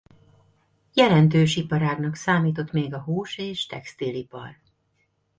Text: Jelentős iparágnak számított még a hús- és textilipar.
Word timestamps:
Jelentős 0.93 1.55
iparágnak 1.55 2.15
számított 2.15 2.71
még 2.71 2.93
a 2.93 3.01
hús- 3.01 3.37
és 3.37 3.65
textilipar. 3.65 4.57